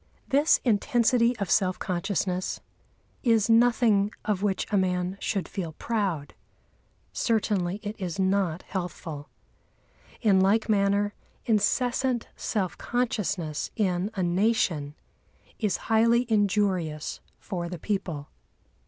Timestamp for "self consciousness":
1.51-2.59, 12.35-13.69